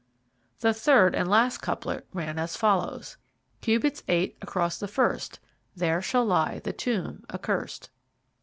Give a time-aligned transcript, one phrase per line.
[0.61, 3.17] The third and last couplet ran as follows:
[3.61, 5.39] Cubits eight across the first
[5.75, 7.91] There shall lie the tomb accurst.